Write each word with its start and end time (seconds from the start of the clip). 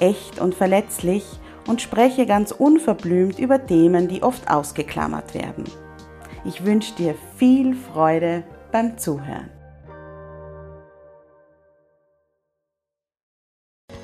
echt 0.00 0.38
und 0.40 0.54
verletzlich 0.54 1.24
und 1.66 1.82
spreche 1.82 2.26
ganz 2.26 2.52
unverblümt 2.52 3.38
über 3.38 3.66
Themen, 3.66 4.08
die 4.08 4.22
oft 4.22 4.50
ausgeklammert 4.50 5.34
werden. 5.34 5.64
Ich 6.44 6.64
wünsche 6.64 6.94
dir 6.94 7.14
viel 7.36 7.74
Freude 7.74 8.44
beim 8.70 8.96
Zuhören. 8.98 9.50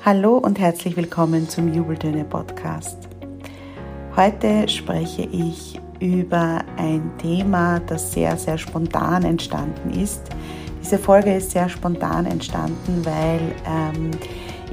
Hallo 0.05 0.37
und 0.37 0.59
herzlich 0.59 0.97
willkommen 0.97 1.47
zum 1.47 1.73
Jubeltöne 1.73 2.25
Podcast. 2.25 3.07
Heute 4.17 4.67
spreche 4.67 5.23
ich 5.31 5.79
über 6.01 6.61
ein 6.75 7.09
Thema, 7.17 7.79
das 7.79 8.11
sehr, 8.11 8.35
sehr 8.35 8.57
spontan 8.57 9.23
entstanden 9.23 9.91
ist. 9.91 10.23
Diese 10.81 10.99
Folge 10.99 11.35
ist 11.35 11.51
sehr 11.51 11.69
spontan 11.69 12.25
entstanden, 12.25 13.05
weil 13.05 13.39
ähm, 13.65 14.11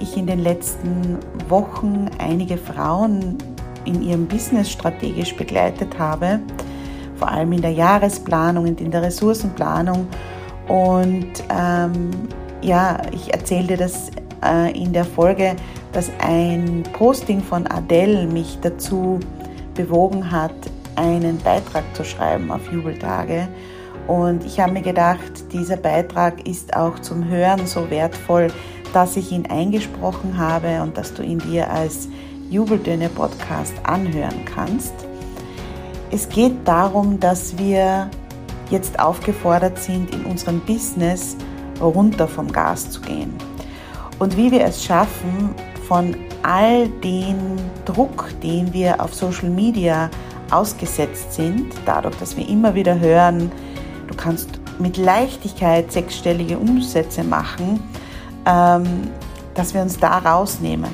ich 0.00 0.16
in 0.16 0.26
den 0.26 0.40
letzten 0.40 1.18
Wochen 1.48 2.08
einige 2.18 2.56
Frauen 2.56 3.38
in 3.84 4.02
ihrem 4.02 4.26
Business 4.26 4.70
strategisch 4.70 5.34
begleitet 5.36 5.98
habe, 5.98 6.40
vor 7.16 7.28
allem 7.28 7.52
in 7.52 7.62
der 7.62 7.72
Jahresplanung 7.72 8.68
und 8.68 8.80
in 8.80 8.90
der 8.90 9.02
Ressourcenplanung. 9.02 10.06
Und 10.68 11.32
ähm, 11.48 12.10
ja, 12.62 12.98
ich 13.12 13.32
erzählte 13.32 13.76
das 13.76 14.10
äh, 14.44 14.72
in 14.80 14.92
der 14.92 15.04
Folge, 15.04 15.56
dass 15.92 16.10
ein 16.20 16.84
Posting 16.92 17.42
von 17.42 17.66
Adele 17.66 18.26
mich 18.26 18.58
dazu 18.60 19.18
bewogen 19.74 20.30
hat, 20.30 20.54
einen 20.96 21.38
Beitrag 21.38 21.84
zu 21.94 22.04
schreiben 22.04 22.50
auf 22.50 22.70
Jubeltage. 22.70 23.48
Und 24.06 24.44
ich 24.44 24.58
habe 24.58 24.72
mir 24.72 24.82
gedacht, 24.82 25.52
dieser 25.52 25.76
Beitrag 25.76 26.46
ist 26.46 26.74
auch 26.76 26.98
zum 26.98 27.28
Hören 27.28 27.66
so 27.66 27.90
wertvoll, 27.90 28.48
dass 28.92 29.16
ich 29.16 29.32
ihn 29.32 29.46
eingesprochen 29.46 30.38
habe 30.38 30.82
und 30.82 30.96
dass 30.96 31.14
du 31.14 31.22
ihn 31.22 31.38
dir 31.38 31.70
als 31.70 32.08
Jubeltöne 32.50 33.08
Podcast 33.08 33.74
anhören 33.84 34.44
kannst. 34.44 34.94
Es 36.10 36.28
geht 36.28 36.54
darum, 36.64 37.20
dass 37.20 37.56
wir 37.58 38.10
jetzt 38.70 38.98
aufgefordert 38.98 39.78
sind, 39.78 40.12
in 40.12 40.24
unserem 40.24 40.60
Business 40.60 41.36
runter 41.80 42.26
vom 42.26 42.50
Gas 42.50 42.90
zu 42.90 43.00
gehen. 43.00 43.32
Und 44.18 44.36
wie 44.36 44.50
wir 44.50 44.64
es 44.64 44.84
schaffen, 44.84 45.54
von 45.86 46.14
all 46.42 46.88
den 46.88 47.36
Druck, 47.84 48.28
den 48.42 48.72
wir 48.72 49.02
auf 49.02 49.14
Social 49.14 49.50
Media 49.50 50.10
ausgesetzt 50.50 51.34
sind, 51.34 51.72
dadurch, 51.86 52.16
dass 52.16 52.36
wir 52.36 52.48
immer 52.48 52.74
wieder 52.74 52.98
hören, 52.98 53.50
du 54.06 54.14
kannst 54.14 54.48
mit 54.78 54.96
Leichtigkeit 54.96 55.90
sechsstellige 55.90 56.58
Umsätze 56.58 57.22
machen, 57.24 57.80
dass 58.50 59.74
wir 59.74 59.82
uns 59.82 59.98
da 59.98 60.18
rausnehmen 60.18 60.90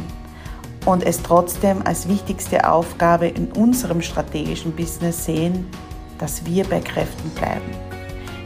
und 0.85 1.05
es 1.05 1.23
trotzdem 1.23 1.83
als 1.85 2.09
wichtigste 2.09 2.69
Aufgabe 2.69 3.29
in 3.29 3.51
unserem 3.53 4.03
strategischen 4.03 4.73
Business 4.73 5.25
sehen, 5.25 5.67
dass 6.19 6.47
wir 6.47 6.65
bei 6.65 6.81
Kräften 6.81 7.31
bleiben. 7.31 7.71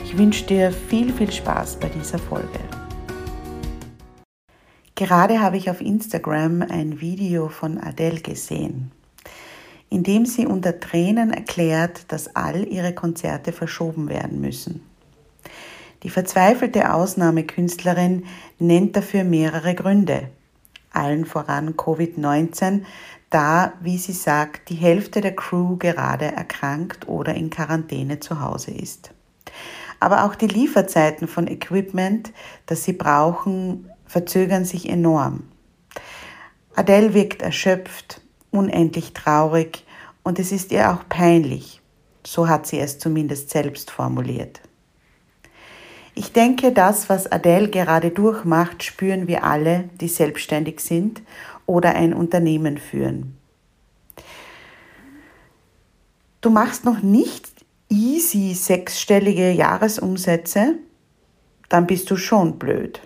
Ich 0.05 0.17
wünsche 0.17 0.45
dir 0.47 0.73
viel, 0.73 1.13
viel 1.13 1.31
Spaß 1.31 1.77
bei 1.77 1.89
dieser 1.89 2.19
Folge. 2.19 2.59
Gerade 4.95 5.41
habe 5.41 5.57
ich 5.57 5.71
auf 5.71 5.81
Instagram 5.81 6.63
ein 6.63 7.01
Video 7.01 7.49
von 7.49 7.79
Adele 7.79 8.21
gesehen, 8.21 8.91
in 9.89 10.03
dem 10.03 10.27
sie 10.27 10.47
unter 10.47 10.79
Tränen 10.79 11.33
erklärt, 11.33 12.13
dass 12.13 12.37
all 12.37 12.67
ihre 12.67 12.95
Konzerte 12.95 13.53
verschoben 13.53 14.09
werden 14.09 14.41
müssen. 14.41 14.90
Die 16.03 16.11
verzweifelte 16.11 16.93
Ausnahmekünstlerin 16.93 18.25
nennt 18.59 18.97
dafür 18.97 19.25
mehrere 19.25 19.75
Gründe. 19.75 20.31
Allen 20.93 21.27
voran 21.27 21.75
Covid-19, 21.77 22.83
da, 23.29 23.75
wie 23.81 23.99
sie 23.99 24.13
sagt, 24.13 24.71
die 24.71 24.75
Hälfte 24.75 25.21
der 25.21 25.37
Crew 25.37 25.77
gerade 25.77 26.27
erkrankt 26.27 27.07
oder 27.07 27.35
in 27.35 27.51
Quarantäne 27.51 28.19
zu 28.19 28.41
Hause 28.41 28.73
ist. 28.73 29.13
Aber 30.01 30.25
auch 30.25 30.35
die 30.35 30.47
Lieferzeiten 30.47 31.29
von 31.29 31.47
Equipment, 31.47 32.33
das 32.67 32.85
sie 32.85 32.95
brauchen, 32.95 33.89
verzögern 34.07 34.65
sich 34.65 34.89
enorm. 34.89 35.45
Adele 36.75 37.15
wirkt 37.15 37.43
erschöpft, 37.43 38.23
unendlich 38.51 39.13
traurig 39.13 39.85
und 40.23 40.39
es 40.39 40.51
ist 40.51 40.73
ihr 40.73 40.91
auch 40.91 41.09
peinlich. 41.09 41.81
So 42.27 42.49
hat 42.49 42.67
sie 42.67 42.81
es 42.81 42.99
zumindest 42.99 43.51
selbst 43.51 43.91
formuliert. 43.91 44.61
Ich 46.15 46.33
denke, 46.33 46.73
das, 46.73 47.09
was 47.09 47.31
Adele 47.31 47.69
gerade 47.69 48.11
durchmacht, 48.11 48.83
spüren 48.83 49.27
wir 49.27 49.45
alle, 49.45 49.89
die 50.01 50.09
selbstständig 50.09 50.81
sind 50.81 51.23
oder 51.67 51.95
ein 51.95 52.13
Unternehmen 52.13 52.79
führen. 52.79 53.37
Du 56.41 56.51
machst 56.51 56.85
noch 56.85 57.03
nicht 57.03 57.49
easy 57.89 58.55
sechsstellige 58.55 59.51
Jahresumsätze, 59.51 60.77
dann 61.69 61.87
bist 61.87 62.11
du 62.11 62.17
schon 62.17 62.59
blöd. 62.59 63.01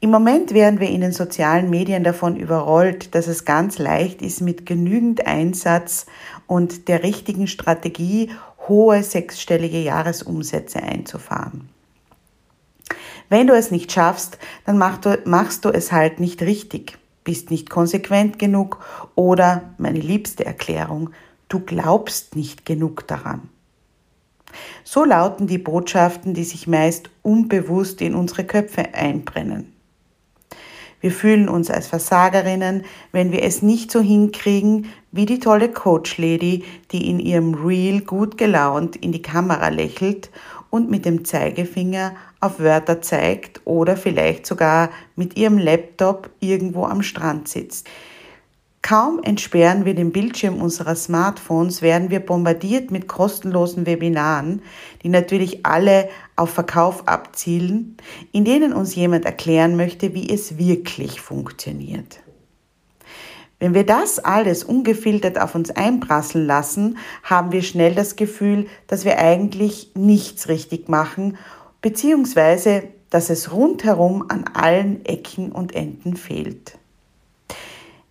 Im 0.00 0.10
Moment 0.10 0.52
werden 0.52 0.80
wir 0.80 0.88
in 0.88 1.00
den 1.00 1.12
sozialen 1.12 1.70
Medien 1.70 2.02
davon 2.02 2.34
überrollt, 2.34 3.14
dass 3.14 3.28
es 3.28 3.44
ganz 3.44 3.78
leicht 3.78 4.20
ist, 4.20 4.40
mit 4.40 4.66
genügend 4.66 5.26
Einsatz 5.28 6.06
und 6.48 6.88
der 6.88 7.04
richtigen 7.04 7.46
Strategie 7.46 8.30
hohe 8.68 9.02
sechsstellige 9.02 9.80
Jahresumsätze 9.80 10.82
einzufahren. 10.82 11.68
Wenn 13.28 13.46
du 13.46 13.54
es 13.54 13.70
nicht 13.70 13.90
schaffst, 13.90 14.38
dann 14.66 14.78
machst 14.78 15.04
du, 15.04 15.18
machst 15.24 15.64
du 15.64 15.70
es 15.70 15.90
halt 15.90 16.20
nicht 16.20 16.42
richtig, 16.42 16.98
bist 17.24 17.50
nicht 17.50 17.70
konsequent 17.70 18.38
genug 18.38 18.84
oder, 19.14 19.74
meine 19.78 20.00
liebste 20.00 20.44
Erklärung, 20.44 21.10
du 21.48 21.60
glaubst 21.60 22.36
nicht 22.36 22.66
genug 22.66 23.06
daran. 23.06 23.48
So 24.84 25.04
lauten 25.04 25.46
die 25.46 25.58
Botschaften, 25.58 26.34
die 26.34 26.44
sich 26.44 26.66
meist 26.66 27.08
unbewusst 27.22 28.02
in 28.02 28.14
unsere 28.14 28.44
Köpfe 28.44 28.94
einbrennen. 28.94 29.71
Wir 31.02 31.10
fühlen 31.10 31.48
uns 31.48 31.68
als 31.68 31.88
Versagerinnen, 31.88 32.84
wenn 33.10 33.32
wir 33.32 33.42
es 33.42 33.60
nicht 33.60 33.90
so 33.90 34.00
hinkriegen 34.00 34.86
wie 35.10 35.26
die 35.26 35.40
tolle 35.40 35.68
Coach 35.68 36.16
Lady, 36.16 36.64
die 36.92 37.10
in 37.10 37.18
ihrem 37.18 37.54
Reel 37.54 38.02
gut 38.02 38.38
gelaunt 38.38 38.94
in 38.96 39.10
die 39.10 39.20
Kamera 39.20 39.68
lächelt 39.68 40.30
und 40.70 40.90
mit 40.90 41.04
dem 41.04 41.24
Zeigefinger 41.24 42.14
auf 42.40 42.60
Wörter 42.60 43.02
zeigt 43.02 43.60
oder 43.64 43.96
vielleicht 43.96 44.46
sogar 44.46 44.90
mit 45.16 45.36
ihrem 45.36 45.58
Laptop 45.58 46.30
irgendwo 46.38 46.84
am 46.84 47.02
Strand 47.02 47.48
sitzt. 47.48 47.88
Kaum 48.82 49.22
entsperren 49.22 49.84
wir 49.84 49.94
den 49.94 50.10
Bildschirm 50.10 50.60
unserer 50.60 50.96
Smartphones, 50.96 51.82
werden 51.82 52.10
wir 52.10 52.18
bombardiert 52.18 52.90
mit 52.90 53.06
kostenlosen 53.06 53.86
Webinaren, 53.86 54.60
die 55.04 55.08
natürlich 55.08 55.64
alle 55.64 56.08
auf 56.34 56.50
Verkauf 56.50 57.06
abzielen, 57.06 57.96
in 58.32 58.44
denen 58.44 58.72
uns 58.72 58.96
jemand 58.96 59.24
erklären 59.24 59.76
möchte, 59.76 60.14
wie 60.14 60.28
es 60.28 60.58
wirklich 60.58 61.20
funktioniert. 61.20 62.20
Wenn 63.60 63.74
wir 63.74 63.86
das 63.86 64.18
alles 64.18 64.64
ungefiltert 64.64 65.40
auf 65.40 65.54
uns 65.54 65.70
einprasseln 65.70 66.44
lassen, 66.44 66.98
haben 67.22 67.52
wir 67.52 67.62
schnell 67.62 67.94
das 67.94 68.16
Gefühl, 68.16 68.66
dass 68.88 69.04
wir 69.04 69.20
eigentlich 69.20 69.92
nichts 69.94 70.48
richtig 70.48 70.88
machen, 70.88 71.38
beziehungsweise 71.80 72.82
dass 73.10 73.30
es 73.30 73.52
rundherum 73.52 74.24
an 74.28 74.46
allen 74.54 75.04
Ecken 75.04 75.52
und 75.52 75.76
Enden 75.76 76.16
fehlt. 76.16 76.76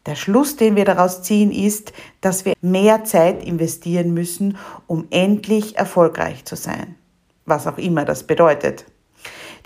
Der 0.05 0.15
Schluss, 0.15 0.55
den 0.55 0.75
wir 0.75 0.85
daraus 0.85 1.21
ziehen, 1.21 1.51
ist, 1.51 1.93
dass 2.21 2.45
wir 2.45 2.53
mehr 2.61 3.03
Zeit 3.03 3.43
investieren 3.43 4.13
müssen, 4.13 4.57
um 4.87 5.05
endlich 5.11 5.77
erfolgreich 5.77 6.45
zu 6.45 6.55
sein. 6.55 6.95
Was 7.45 7.67
auch 7.67 7.77
immer 7.77 8.05
das 8.05 8.23
bedeutet. 8.23 8.85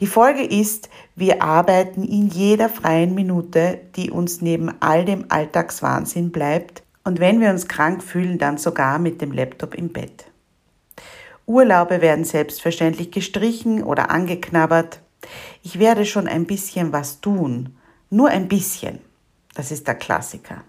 Die 0.02 0.08
Folge 0.08 0.44
ist, 0.44 0.90
wir 1.16 1.42
arbeiten 1.42 2.04
in 2.04 2.28
jeder 2.28 2.68
freien 2.68 3.16
Minute, 3.16 3.80
die 3.96 4.12
uns 4.12 4.42
neben 4.42 4.74
all 4.82 5.06
dem 5.06 5.26
Alltagswahnsinn 5.30 6.32
bleibt, 6.32 6.84
und 7.06 7.20
wenn 7.20 7.40
wir 7.40 7.52
uns 7.52 7.68
krank 7.68 8.04
fühlen, 8.04 8.40
dann 8.40 8.58
sogar 8.58 8.98
mit 8.98 9.22
dem 9.22 9.32
Laptop 9.32 9.76
im 9.76 9.90
Bett. 9.90 10.26
Urlaube 11.46 12.02
werden 12.02 12.26
selbstverständlich 12.26 13.12
gestrichen 13.12 13.84
oder 13.84 14.10
angeknabbert. 14.10 15.02
Ich 15.62 15.78
werde 15.78 16.06
schon 16.06 16.28
ein 16.28 16.46
bisschen 16.46 16.92
was 16.92 17.22
tun, 17.22 17.78
nur 18.10 18.30
ein 18.30 18.48
bisschen. 18.48 19.00
Das 19.56 19.72
ist 19.72 19.88
der 19.88 19.96
Klassiker. 19.96 20.64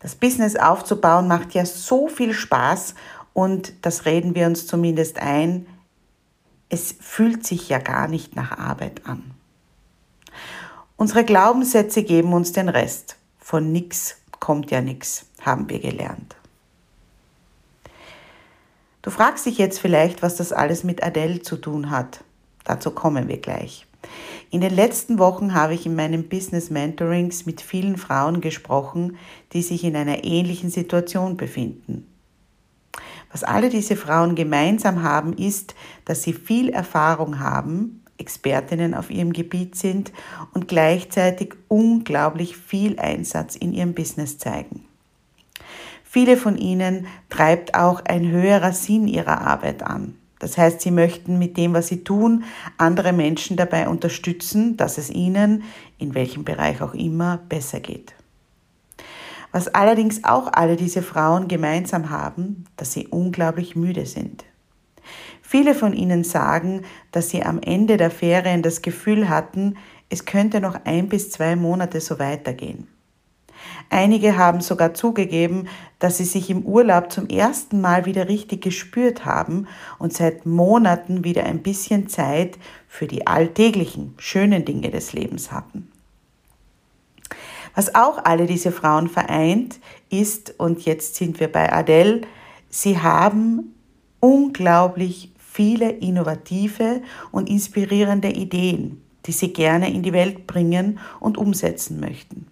Das 0.00 0.14
Business 0.14 0.56
aufzubauen 0.56 1.28
macht 1.28 1.54
ja 1.54 1.64
so 1.64 2.08
viel 2.08 2.34
Spaß 2.34 2.94
und 3.32 3.72
das 3.82 4.04
reden 4.04 4.34
wir 4.34 4.46
uns 4.46 4.66
zumindest 4.66 5.18
ein. 5.18 5.66
Es 6.68 6.94
fühlt 7.00 7.46
sich 7.46 7.68
ja 7.68 7.78
gar 7.78 8.08
nicht 8.08 8.36
nach 8.36 8.58
Arbeit 8.58 9.06
an. 9.06 9.30
Unsere 10.96 11.24
Glaubenssätze 11.24 12.02
geben 12.02 12.32
uns 12.32 12.52
den 12.52 12.68
Rest. 12.68 13.16
Von 13.38 13.72
nichts 13.72 14.16
kommt 14.38 14.70
ja 14.70 14.80
nichts, 14.80 15.26
haben 15.40 15.68
wir 15.70 15.80
gelernt. 15.80 16.36
Du 19.02 19.10
fragst 19.10 19.46
dich 19.46 19.58
jetzt 19.58 19.80
vielleicht, 19.80 20.22
was 20.22 20.36
das 20.36 20.52
alles 20.52 20.84
mit 20.84 21.02
Adele 21.02 21.40
zu 21.40 21.56
tun 21.56 21.90
hat. 21.90 22.22
Dazu 22.64 22.90
kommen 22.90 23.28
wir 23.28 23.38
gleich. 23.38 23.86
In 24.52 24.60
den 24.60 24.74
letzten 24.74 25.20
Wochen 25.20 25.54
habe 25.54 25.74
ich 25.74 25.86
in 25.86 25.94
meinen 25.94 26.28
Business 26.28 26.70
Mentorings 26.70 27.46
mit 27.46 27.60
vielen 27.60 27.96
Frauen 27.96 28.40
gesprochen, 28.40 29.16
die 29.52 29.62
sich 29.62 29.84
in 29.84 29.94
einer 29.94 30.24
ähnlichen 30.24 30.70
Situation 30.70 31.36
befinden. 31.36 32.06
Was 33.30 33.44
alle 33.44 33.68
diese 33.68 33.94
Frauen 33.94 34.34
gemeinsam 34.34 35.04
haben, 35.04 35.34
ist, 35.34 35.76
dass 36.04 36.24
sie 36.24 36.32
viel 36.32 36.68
Erfahrung 36.70 37.38
haben, 37.38 38.02
Expertinnen 38.18 38.92
auf 38.92 39.08
ihrem 39.10 39.32
Gebiet 39.32 39.76
sind 39.76 40.12
und 40.52 40.66
gleichzeitig 40.66 41.54
unglaublich 41.68 42.56
viel 42.56 42.98
Einsatz 42.98 43.54
in 43.54 43.72
ihrem 43.72 43.94
Business 43.94 44.38
zeigen. 44.38 44.84
Viele 46.02 46.36
von 46.36 46.58
ihnen 46.58 47.06
treibt 47.28 47.74
auch 47.74 48.04
ein 48.04 48.28
höherer 48.28 48.72
Sinn 48.72 49.06
ihrer 49.06 49.42
Arbeit 49.42 49.84
an. 49.84 50.16
Das 50.40 50.58
heißt, 50.58 50.80
sie 50.80 50.90
möchten 50.90 51.38
mit 51.38 51.56
dem, 51.56 51.74
was 51.74 51.86
sie 51.86 52.02
tun, 52.02 52.44
andere 52.78 53.12
Menschen 53.12 53.56
dabei 53.56 53.88
unterstützen, 53.88 54.76
dass 54.76 54.98
es 54.98 55.10
ihnen, 55.10 55.62
in 55.98 56.14
welchem 56.14 56.44
Bereich 56.44 56.82
auch 56.82 56.94
immer, 56.94 57.38
besser 57.48 57.78
geht. 57.78 58.14
Was 59.52 59.68
allerdings 59.68 60.24
auch 60.24 60.48
alle 60.52 60.76
diese 60.76 61.02
Frauen 61.02 61.46
gemeinsam 61.46 62.10
haben, 62.10 62.64
dass 62.76 62.92
sie 62.92 63.06
unglaublich 63.08 63.76
müde 63.76 64.06
sind. 64.06 64.44
Viele 65.42 65.74
von 65.74 65.92
ihnen 65.92 66.24
sagen, 66.24 66.82
dass 67.12 67.28
sie 67.28 67.42
am 67.42 67.60
Ende 67.60 67.96
der 67.96 68.10
Ferien 68.10 68.62
das 68.62 68.82
Gefühl 68.82 69.28
hatten, 69.28 69.76
es 70.08 70.24
könnte 70.24 70.60
noch 70.60 70.84
ein 70.84 71.08
bis 71.08 71.30
zwei 71.30 71.54
Monate 71.54 72.00
so 72.00 72.18
weitergehen. 72.18 72.88
Einige 73.88 74.36
haben 74.36 74.60
sogar 74.60 74.94
zugegeben, 74.94 75.68
dass 75.98 76.18
sie 76.18 76.24
sich 76.24 76.48
im 76.48 76.62
Urlaub 76.62 77.10
zum 77.10 77.28
ersten 77.28 77.80
Mal 77.80 78.06
wieder 78.06 78.28
richtig 78.28 78.62
gespürt 78.62 79.24
haben 79.24 79.66
und 79.98 80.12
seit 80.12 80.46
Monaten 80.46 81.24
wieder 81.24 81.44
ein 81.44 81.62
bisschen 81.62 82.08
Zeit 82.08 82.58
für 82.88 83.06
die 83.06 83.26
alltäglichen, 83.26 84.14
schönen 84.18 84.64
Dinge 84.64 84.90
des 84.90 85.12
Lebens 85.12 85.50
hatten. 85.50 85.90
Was 87.74 87.94
auch 87.94 88.24
alle 88.24 88.46
diese 88.46 88.72
Frauen 88.72 89.08
vereint, 89.08 89.78
ist, 90.08 90.58
und 90.58 90.84
jetzt 90.84 91.14
sind 91.14 91.38
wir 91.38 91.50
bei 91.50 91.72
Adele, 91.72 92.22
sie 92.68 92.98
haben 92.98 93.74
unglaublich 94.18 95.32
viele 95.38 95.90
innovative 95.90 97.02
und 97.30 97.48
inspirierende 97.48 98.28
Ideen, 98.28 99.02
die 99.26 99.32
sie 99.32 99.52
gerne 99.52 99.92
in 99.92 100.02
die 100.02 100.12
Welt 100.12 100.46
bringen 100.46 100.98
und 101.20 101.38
umsetzen 101.38 102.00
möchten. 102.00 102.49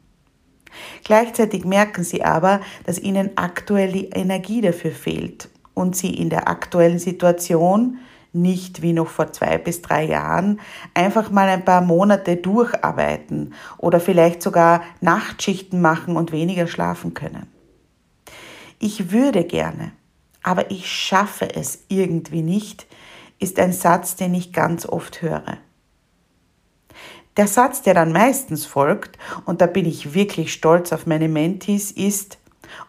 Gleichzeitig 1.04 1.64
merken 1.64 2.04
sie 2.04 2.24
aber, 2.24 2.60
dass 2.84 2.98
ihnen 2.98 3.30
aktuell 3.36 3.92
die 3.92 4.10
Energie 4.10 4.60
dafür 4.60 4.92
fehlt 4.92 5.48
und 5.74 5.96
sie 5.96 6.14
in 6.14 6.30
der 6.30 6.48
aktuellen 6.48 6.98
Situation 6.98 7.98
nicht 8.32 8.82
wie 8.82 8.92
noch 8.92 9.08
vor 9.08 9.32
zwei 9.32 9.58
bis 9.58 9.82
drei 9.82 10.04
Jahren 10.04 10.60
einfach 10.94 11.30
mal 11.30 11.48
ein 11.48 11.64
paar 11.64 11.80
Monate 11.80 12.36
durcharbeiten 12.36 13.54
oder 13.78 14.00
vielleicht 14.00 14.42
sogar 14.42 14.82
Nachtschichten 15.00 15.80
machen 15.80 16.16
und 16.16 16.32
weniger 16.32 16.66
schlafen 16.66 17.14
können. 17.14 17.46
Ich 18.78 19.10
würde 19.10 19.44
gerne, 19.44 19.92
aber 20.42 20.70
ich 20.70 20.90
schaffe 20.90 21.54
es 21.54 21.84
irgendwie 21.88 22.42
nicht, 22.42 22.86
ist 23.38 23.58
ein 23.58 23.72
Satz, 23.72 24.16
den 24.16 24.34
ich 24.34 24.52
ganz 24.52 24.86
oft 24.86 25.22
höre. 25.22 25.58
Der 27.38 27.46
Satz, 27.46 27.82
der 27.82 27.94
dann 27.94 28.12
meistens 28.12 28.66
folgt, 28.66 29.16
und 29.46 29.60
da 29.60 29.66
bin 29.66 29.86
ich 29.86 30.12
wirklich 30.12 30.52
stolz 30.52 30.92
auf 30.92 31.06
meine 31.06 31.28
Mentis, 31.28 31.90
ist, 31.90 32.36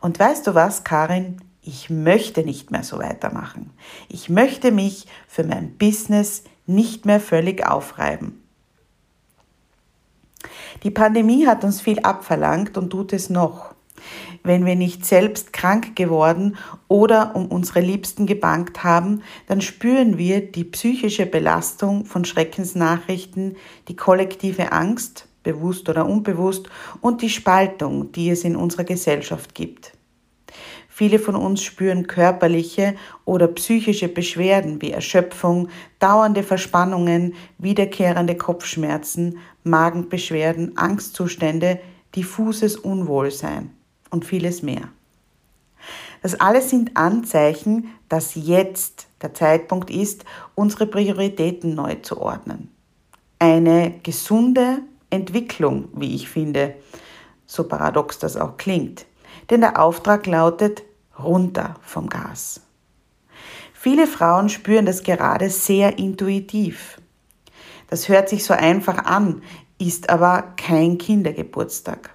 und 0.01 0.19
weißt 0.19 0.46
du 0.48 0.56
was, 0.56 0.84
Karin, 0.84 1.38
ich 1.62 1.90
möchte 1.90 2.42
nicht 2.42 2.72
mehr 2.72 2.84
so 2.84 2.98
weitermachen. 2.98 3.72
Ich 4.10 4.28
möchte 4.28 4.72
mich 4.72 5.06
für 5.28 5.44
mein 5.44 5.78
Business 5.78 6.44
nicht 6.66 7.06
mehr 7.06 7.19
völlig 7.19 7.66
aufreiben. 7.66 8.44
Die 10.84 10.92
Pandemie 10.92 11.46
hat 11.46 11.63
uns 11.63 11.80
viel 11.80 12.00
abverlangt 12.00 12.78
und 12.78 12.90
tut 12.90 13.13
es 13.13 13.30
noch 13.30 13.75
wenn 14.44 14.66
wir 14.66 14.75
nicht 14.75 15.06
selbst 15.06 15.54
krank 15.54 15.96
geworden 15.96 16.57
oder 16.88 17.36
um 17.36 17.48
unsere 17.48 17.81
Liebsten 17.81 18.25
gebankt 18.25 18.84
haben, 18.84 19.22
dann 19.48 19.62
spüren 19.62 20.18
wir 20.18 20.51
die 20.51 20.63
psychische 20.63 21.25
Belastung 21.25 22.06
von 22.06 22.25
Schreckensnachrichten, 22.25 23.57
die 23.88 23.96
kollektive 23.96 24.72
Angst, 24.72 25.28
bewusst 25.44 25.90
oder 25.90 26.06
unbewusst, 26.06 26.69
und 27.01 27.22
die 27.22 27.30
Spaltung, 27.30 28.12
die 28.12 28.30
es 28.30 28.44
in 28.44 28.56
unserer 28.56 28.84
Gesellschaft 28.84 29.56
gibt. 29.56 29.94
Viele 31.00 31.19
von 31.19 31.36
uns 31.36 31.63
spüren 31.63 32.07
körperliche 32.07 32.96
oder 33.24 33.48
psychische 33.48 34.10
Beschwerden 34.10 34.81
wie 34.81 34.92
Erschöpfung, 34.92 35.69
dauernde 36.00 36.44
Verspannungen, 36.44 37.36
wiederkehrende 37.57 38.36
Kopfschmerzen, 38.36 39.38
Magenbeschwerden, 39.63 40.78
Angstzustände, 40.78 41.80
diffuses 42.13 42.75
Unwohlsein 42.75 43.72
und 44.10 44.26
vieles 44.26 44.62
mehr. 44.62 44.90
Das 46.22 46.40
alles 46.40 46.70
sind 46.70 46.98
Anzeichen, 46.98 47.89
dass 48.10 48.36
jetzt 48.36 49.08
der 49.22 49.34
Zeitpunkt 49.34 49.89
ist, 49.89 50.25
unsere 50.56 50.86
Prioritäten 50.86 51.75
neu 51.75 51.96
zu 51.96 52.20
ordnen. 52.20 52.72
Eine 53.39 54.00
gesunde 54.04 54.80
Entwicklung, 55.10 55.89
wie 55.94 56.16
ich 56.16 56.30
finde, 56.30 56.75
so 57.46 57.68
paradox 57.68 58.20
das 58.20 58.36
auch 58.36 58.58
klingt. 58.58 59.06
Denn 59.50 59.62
der 59.62 59.82
Auftrag 59.82 60.28
lautet 60.28 60.84
runter 61.18 61.75
vom 61.82 62.10
Gas. 62.10 62.62
Viele 63.74 64.08
Frauen 64.08 64.50
spüren 64.50 64.86
das 64.86 65.04
gerade 65.04 65.50
sehr 65.50 65.98
intuitiv. 65.98 67.00
Das 67.89 68.10
hört 68.10 68.30
sich 68.30 68.44
so 68.44 68.54
einfach 68.54 69.06
an, 69.06 69.42
ist 69.80 70.10
aber 70.10 70.54
kein 70.58 70.98
Kindergeburtstag. 70.98 72.12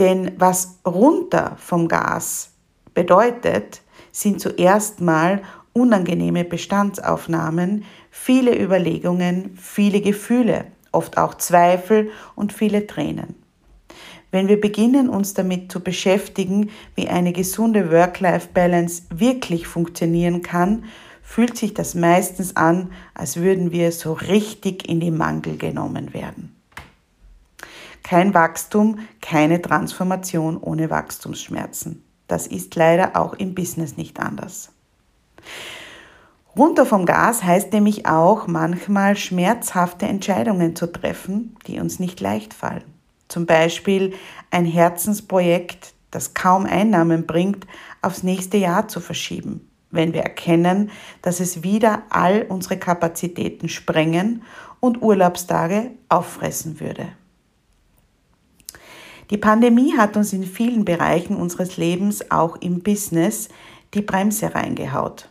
Denn 0.00 0.32
was 0.38 0.80
runter 0.84 1.56
vom 1.58 1.86
Gas 1.86 2.54
bedeutet, 2.94 3.82
sind 4.10 4.40
zuerst 4.40 5.00
mal 5.00 5.42
unangenehme 5.72 6.44
Bestandsaufnahmen, 6.44 7.84
viele 8.10 8.58
Überlegungen, 8.60 9.56
viele 9.56 10.00
Gefühle, 10.00 10.64
oft 10.90 11.18
auch 11.18 11.34
Zweifel 11.34 12.10
und 12.34 12.52
viele 12.52 12.86
Tränen. 12.86 13.36
Wenn 14.32 14.48
wir 14.48 14.60
beginnen, 14.60 15.08
uns 15.08 15.34
damit 15.34 15.70
zu 15.70 15.80
beschäftigen, 15.80 16.70
wie 16.94 17.08
eine 17.08 17.32
gesunde 17.32 17.90
Work-Life-Balance 17.90 19.02
wirklich 19.14 19.66
funktionieren 19.66 20.42
kann, 20.42 20.84
fühlt 21.22 21.56
sich 21.56 21.74
das 21.74 21.94
meistens 21.94 22.56
an, 22.56 22.90
als 23.14 23.36
würden 23.36 23.70
wir 23.70 23.92
so 23.92 24.14
richtig 24.14 24.88
in 24.88 24.98
die 25.00 25.10
Mangel 25.10 25.56
genommen 25.56 26.14
werden. 26.14 26.59
Kein 28.02 28.34
Wachstum, 28.34 29.00
keine 29.20 29.60
Transformation 29.60 30.56
ohne 30.56 30.90
Wachstumsschmerzen. 30.90 32.04
Das 32.26 32.46
ist 32.46 32.74
leider 32.76 33.16
auch 33.16 33.34
im 33.34 33.54
Business 33.54 33.96
nicht 33.96 34.20
anders. 34.20 34.72
Runter 36.56 36.84
vom 36.84 37.06
Gas 37.06 37.44
heißt 37.44 37.72
nämlich 37.72 38.06
auch 38.06 38.46
manchmal 38.46 39.16
schmerzhafte 39.16 40.06
Entscheidungen 40.06 40.74
zu 40.74 40.86
treffen, 40.86 41.56
die 41.66 41.78
uns 41.78 42.00
nicht 42.00 42.20
leicht 42.20 42.54
fallen. 42.54 42.84
Zum 43.28 43.46
Beispiel 43.46 44.14
ein 44.50 44.64
Herzensprojekt, 44.64 45.94
das 46.10 46.34
kaum 46.34 46.66
Einnahmen 46.66 47.26
bringt, 47.26 47.66
aufs 48.02 48.24
nächste 48.24 48.56
Jahr 48.56 48.88
zu 48.88 48.98
verschieben, 49.00 49.70
wenn 49.92 50.12
wir 50.12 50.22
erkennen, 50.22 50.90
dass 51.22 51.38
es 51.38 51.62
wieder 51.62 52.02
all 52.10 52.46
unsere 52.48 52.76
Kapazitäten 52.76 53.68
sprengen 53.68 54.42
und 54.80 55.02
Urlaubstage 55.02 55.92
auffressen 56.08 56.80
würde. 56.80 57.08
Die 59.30 59.38
Pandemie 59.38 59.96
hat 59.96 60.16
uns 60.16 60.32
in 60.32 60.44
vielen 60.44 60.84
Bereichen 60.84 61.36
unseres 61.36 61.76
Lebens, 61.76 62.30
auch 62.30 62.56
im 62.56 62.82
Business, 62.82 63.48
die 63.94 64.02
Bremse 64.02 64.54
reingehaut. 64.54 65.28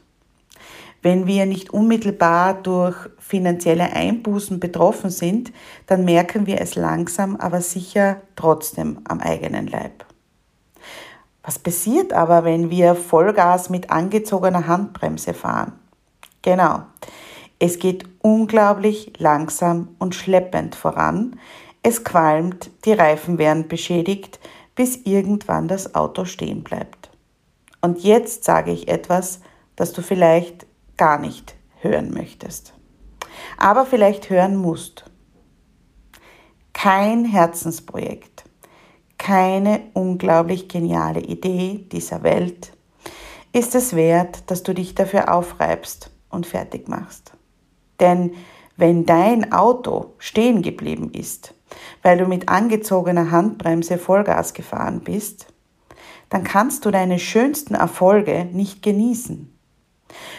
Wenn 1.02 1.28
wir 1.28 1.46
nicht 1.46 1.70
unmittelbar 1.70 2.54
durch 2.54 2.96
finanzielle 3.20 3.94
Einbußen 3.94 4.60
betroffen 4.60 5.10
sind, 5.10 5.54
dann 5.88 6.04
merken 6.04 6.46
wir 6.46 6.60
es 6.60 6.76
langsam, 6.76 7.38
aber 7.38 7.62
sicher 7.62 8.22
trotzdem 8.36 9.00
am 9.06 9.20
eigenen 9.22 9.68
Leib. 9.68 10.06
Was 11.44 11.58
passiert 11.58 12.12
aber, 12.12 12.44
wenn 12.44 12.70
wir 12.70 12.96
Vollgas 12.96 13.70
mit 13.70 13.90
angezogener 13.90 14.68
Handbremse 14.68 15.34
fahren? 15.34 15.74
Genau. 16.42 16.84
Es 17.60 17.80
geht 17.80 18.06
unglaublich 18.22 19.14
langsam 19.18 19.90
und 20.00 20.16
schleppend 20.16 20.76
voran. 20.76 21.40
Es 21.82 22.04
qualmt, 22.04 22.72
die 22.86 22.94
Reifen 22.94 23.38
werden 23.38 23.68
beschädigt, 23.68 24.40
bis 24.76 24.98
irgendwann 25.06 25.68
das 25.68 25.96
Auto 25.96 26.26
stehen 26.26 26.64
bleibt. 26.64 27.10
Und 27.82 28.04
jetzt 28.04 28.44
sage 28.44 28.72
ich 28.72 28.88
etwas, 28.88 29.40
das 29.76 29.94
du 29.94 30.02
vielleicht 30.02 30.66
gar 30.98 31.20
nicht 31.20 31.56
hören 31.82 32.12
möchtest, 32.12 32.74
aber 33.58 33.86
vielleicht 33.86 34.30
hören 34.30 34.58
musst. 34.58 35.06
Kein 36.74 37.26
Herzensprojekt, 37.26 38.44
keine 39.18 39.82
unglaublich 39.94 40.68
geniale 40.68 41.22
Idee 41.22 41.86
dieser 41.92 42.24
Welt 42.24 42.72
ist 43.52 43.76
es 43.76 43.96
wert, 43.96 44.44
dass 44.52 44.64
du 44.64 44.74
dich 44.74 44.96
dafür 44.96 45.34
aufreibst 45.34 46.12
und 46.30 46.46
fertig 46.46 46.88
machst. 46.88 47.34
Denn 48.00 48.34
wenn 48.78 49.06
dein 49.06 49.52
Auto 49.52 50.14
stehen 50.20 50.62
geblieben 50.62 51.12
ist, 51.14 51.54
weil 52.02 52.18
du 52.18 52.26
mit 52.26 52.50
angezogener 52.50 53.32
Handbremse 53.32 53.98
Vollgas 53.98 54.54
gefahren 54.54 55.02
bist, 55.02 55.48
dann 56.30 56.44
kannst 56.44 56.86
du 56.86 56.92
deine 56.92 57.20
schönsten 57.20 57.76
Erfolge 57.76 58.46
nicht 58.52 58.84
genießen 58.84 59.54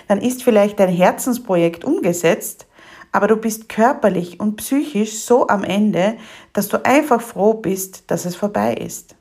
dann 0.09 0.21
ist 0.21 0.43
vielleicht 0.43 0.81
dein 0.81 0.89
Herzensprojekt 0.89 1.85
umgesetzt, 1.85 2.67
aber 3.13 3.27
du 3.27 3.37
bist 3.37 3.69
körperlich 3.69 4.39
und 4.41 4.57
psychisch 4.57 5.21
so 5.21 5.49
am 5.49 5.65
Ende, 5.65 6.17
dass 6.53 6.69
du 6.69 6.85
einfach 6.85 7.21
froh 7.21 7.55
bist, 7.55 8.11
dass 8.11 8.25
es 8.25 8.37
vorbei 8.37 8.75
ist. 8.75 9.17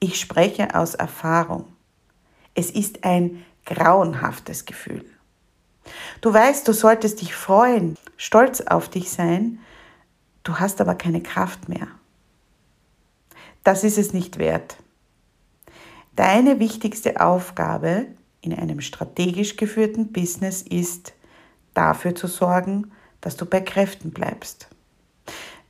Ich 0.00 0.20
spreche 0.20 0.74
aus 0.74 0.94
Erfahrung. 0.94 1.64
Es 2.54 2.70
ist 2.70 3.04
ein 3.04 3.44
grauenhaftes 3.64 4.64
Gefühl. 4.64 5.04
Du 6.20 6.32
weißt, 6.32 6.66
du 6.68 6.72
solltest 6.72 7.20
dich 7.20 7.34
freuen, 7.34 7.96
stolz 8.16 8.60
auf 8.60 8.88
dich 8.88 9.10
sein, 9.10 9.58
du 10.42 10.56
hast 10.56 10.80
aber 10.80 10.94
keine 10.94 11.22
Kraft 11.22 11.68
mehr. 11.68 11.88
Das 13.64 13.84
ist 13.84 13.98
es 13.98 14.12
nicht 14.12 14.38
wert. 14.38 14.76
Deine 16.16 16.58
wichtigste 16.58 17.20
Aufgabe 17.20 18.06
in 18.40 18.52
einem 18.52 18.80
strategisch 18.80 19.56
geführten 19.56 20.12
Business 20.12 20.62
ist, 20.62 21.14
dafür 21.74 22.14
zu 22.14 22.26
sorgen, 22.26 22.90
dass 23.20 23.36
du 23.36 23.46
bei 23.46 23.60
Kräften 23.60 24.10
bleibst. 24.10 24.68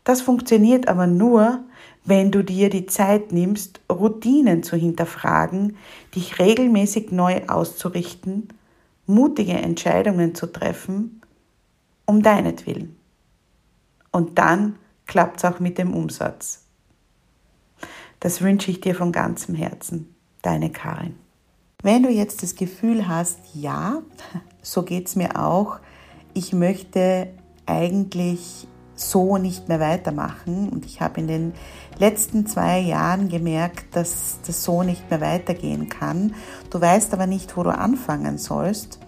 Das 0.04 0.20
funktioniert 0.20 0.88
aber 0.88 1.06
nur, 1.06 1.62
wenn 2.04 2.32
du 2.32 2.42
dir 2.42 2.70
die 2.70 2.86
Zeit 2.86 3.30
nimmst, 3.30 3.80
Routinen 3.90 4.64
zu 4.64 4.76
hinterfragen, 4.76 5.76
dich 6.16 6.40
regelmäßig 6.40 7.12
neu 7.12 7.42
auszurichten, 7.46 8.48
mutige 9.06 9.52
Entscheidungen 9.52 10.34
zu 10.34 10.46
treffen, 10.46 11.20
um 12.06 12.22
deinetwillen. 12.22 12.96
Und 14.12 14.38
dann 14.38 14.76
klappt 15.06 15.38
es 15.38 15.44
auch 15.44 15.58
mit 15.58 15.78
dem 15.78 15.94
Umsatz. 15.94 16.62
Das 18.20 18.40
wünsche 18.40 18.70
ich 18.70 18.80
dir 18.80 18.94
von 18.94 19.10
ganzem 19.10 19.56
Herzen. 19.56 20.14
Deine 20.42 20.70
Karin. 20.70 21.16
Wenn 21.82 22.04
du 22.04 22.10
jetzt 22.10 22.42
das 22.44 22.54
Gefühl 22.54 23.08
hast, 23.08 23.38
ja, 23.54 24.02
so 24.62 24.84
geht 24.84 25.08
es 25.08 25.16
mir 25.16 25.40
auch, 25.42 25.80
ich 26.34 26.52
möchte 26.52 27.28
eigentlich 27.66 28.68
so 28.94 29.38
nicht 29.38 29.68
mehr 29.68 29.80
weitermachen 29.80 30.68
und 30.68 30.86
ich 30.86 31.00
habe 31.00 31.20
in 31.20 31.26
den 31.26 31.54
letzten 31.98 32.46
zwei 32.46 32.78
Jahren 32.78 33.28
gemerkt, 33.28 33.96
dass 33.96 34.38
das 34.46 34.62
so 34.62 34.82
nicht 34.82 35.10
mehr 35.10 35.20
weitergehen 35.20 35.88
kann, 35.88 36.34
du 36.70 36.80
weißt 36.80 37.12
aber 37.12 37.26
nicht, 37.26 37.56
wo 37.56 37.62
du 37.62 37.70
anfangen 37.70 38.38
sollst, 38.38 39.00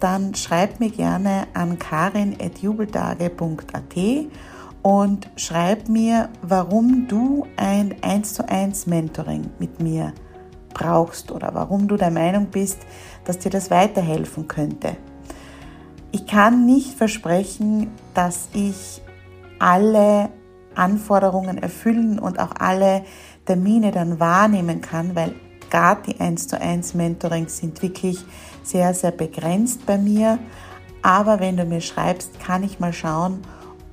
dann 0.00 0.34
schreib 0.34 0.80
mir 0.80 0.90
gerne 0.90 1.46
an 1.54 1.78
karin.jubeltage.at 1.78 3.96
und 4.82 5.30
schreib 5.36 5.88
mir, 5.88 6.28
warum 6.42 7.08
du 7.08 7.46
ein 7.56 7.94
1 8.02 8.34
zu 8.34 8.46
1 8.48 8.86
Mentoring 8.86 9.50
mit 9.58 9.80
mir 9.80 10.12
brauchst 10.74 11.32
oder 11.32 11.54
warum 11.54 11.88
du 11.88 11.96
der 11.96 12.10
Meinung 12.10 12.46
bist, 12.46 12.78
dass 13.24 13.38
dir 13.38 13.50
das 13.50 13.70
weiterhelfen 13.70 14.48
könnte. 14.48 14.96
Ich 16.12 16.26
kann 16.26 16.66
nicht 16.66 16.98
versprechen, 16.98 17.90
dass 18.12 18.48
ich 18.52 19.00
alle 19.58 20.28
Anforderungen 20.74 21.58
erfüllen 21.58 22.18
und 22.18 22.38
auch 22.38 22.52
alle 22.58 23.04
Termine 23.46 23.90
dann 23.90 24.20
wahrnehmen 24.20 24.80
kann, 24.80 25.14
weil 25.14 25.34
gerade 25.74 26.02
die 26.12 26.20
1 26.20 26.46
zu 26.46 26.60
1 26.60 26.94
Mentorings 26.94 27.58
sind 27.58 27.82
wirklich 27.82 28.24
sehr, 28.62 28.94
sehr 28.94 29.10
begrenzt 29.10 29.84
bei 29.86 29.98
mir. 29.98 30.38
Aber 31.02 31.40
wenn 31.40 31.56
du 31.56 31.64
mir 31.64 31.80
schreibst, 31.80 32.38
kann 32.38 32.62
ich 32.62 32.78
mal 32.78 32.92
schauen, 32.92 33.42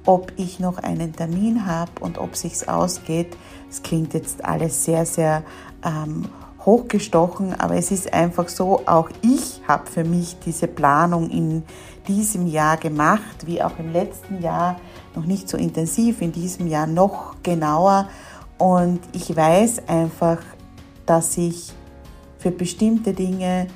ob 0.05 0.31
ich 0.37 0.59
noch 0.59 0.77
einen 0.77 1.13
Termin 1.13 1.65
habe 1.65 1.91
und 1.99 2.19
ob 2.19 2.35
sich's 2.35 2.67
ausgeht. 2.67 3.35
Es 3.67 3.81
klingt 3.81 4.13
jetzt 4.13 4.45
alles 4.45 4.85
sehr, 4.85 5.07
sehr 5.07 5.41
ähm, 5.83 6.25
hochgestochen, 6.63 7.59
aber 7.59 7.73
es 7.77 7.89
ist 7.89 8.13
einfach 8.13 8.47
so, 8.47 8.83
auch 8.85 9.09
ich 9.23 9.61
habe 9.67 9.89
für 9.89 10.03
mich 10.03 10.37
diese 10.45 10.67
Planung 10.67 11.31
in 11.31 11.63
diesem 12.07 12.45
Jahr 12.45 12.77
gemacht, 12.77 13.47
wie 13.47 13.63
auch 13.63 13.79
im 13.79 13.91
letzten 13.91 14.39
Jahr, 14.39 14.75
noch 15.15 15.25
nicht 15.25 15.49
so 15.49 15.57
intensiv, 15.57 16.21
in 16.21 16.31
diesem 16.31 16.67
Jahr 16.67 16.85
noch 16.85 17.37
genauer. 17.41 18.07
Und 18.59 18.99
ich 19.13 19.35
weiß 19.35 19.87
einfach, 19.87 20.37
dass 21.11 21.37
ich 21.37 21.73
für 22.39 22.51
bestimmte 22.51 23.11
Dinge, 23.11 23.67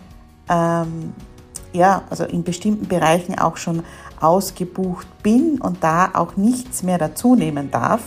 ähm, 0.47 1.11
ja, 1.73 2.03
also 2.09 2.23
in 2.23 2.45
bestimmten 2.45 2.87
Bereichen 2.87 3.37
auch 3.37 3.57
schon 3.57 3.83
ausgebucht 4.21 5.05
bin 5.21 5.59
und 5.59 5.83
da 5.83 6.11
auch 6.13 6.37
nichts 6.37 6.81
mehr 6.81 6.97
dazu 6.97 7.35
nehmen 7.35 7.71
darf 7.71 8.01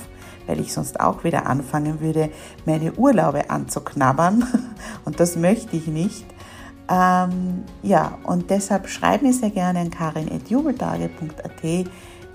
weil 0.46 0.60
ich 0.60 0.72
sonst 0.72 0.98
auch 0.98 1.24
wieder 1.24 1.44
anfangen 1.44 2.00
würde, 2.00 2.30
meine 2.64 2.94
Urlaube 2.94 3.50
anzuknabbern. 3.50 4.46
Und 5.04 5.20
das 5.20 5.36
möchte 5.36 5.76
ich 5.76 5.88
nicht. 5.88 6.24
Ähm, 6.88 7.64
ja, 7.82 8.16
und 8.22 8.48
deshalb 8.48 8.88
schreib 8.88 9.20
mir 9.20 9.34
sehr 9.34 9.50
gerne 9.50 9.80
an 9.80 9.90
karin.jubeltage.at. 9.90 11.62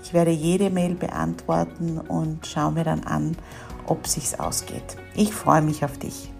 Ich 0.04 0.12
werde 0.12 0.30
jede 0.30 0.70
Mail 0.70 0.94
beantworten 0.94 1.98
und 1.98 2.46
schaue 2.46 2.70
mir 2.70 2.84
dann 2.84 3.02
an, 3.02 3.36
ob 3.86 4.06
sich's 4.06 4.38
ausgeht. 4.38 4.96
Ich 5.16 5.34
freue 5.34 5.62
mich 5.62 5.84
auf 5.84 5.98
dich. 5.98 6.30